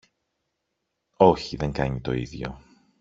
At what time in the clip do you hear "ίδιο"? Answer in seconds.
2.13-2.61